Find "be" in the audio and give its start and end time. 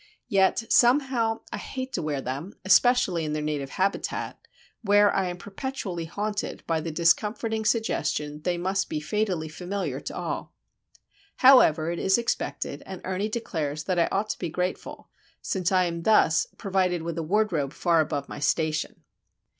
8.89-8.99, 14.39-14.49